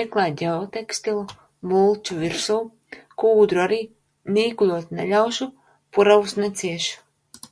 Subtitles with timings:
[0.00, 1.22] Ieklāj ģeotekstilu,
[1.72, 2.58] mulču virsū,
[3.22, 3.78] kūdru arī,
[4.36, 5.50] nīkuļot neļaušu.
[5.98, 7.44] Puravus neciešu.